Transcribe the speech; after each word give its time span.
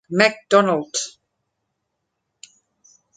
Macdonald. 0.09 0.95